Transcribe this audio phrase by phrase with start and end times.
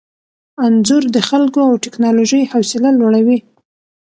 [0.65, 3.39] انځور د خلکو او ټیکنالوژۍ حوصله لوړوي.